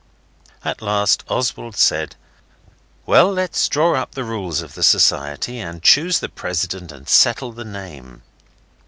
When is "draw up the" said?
3.69-4.23